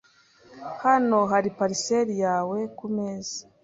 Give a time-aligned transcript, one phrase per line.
[0.83, 3.37] Hano hari parcelle yawe kumeza.